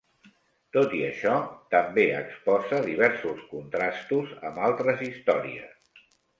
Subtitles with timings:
[0.77, 1.33] Tot i això,
[1.75, 6.05] també exposa diversos contrastos amb altres històries.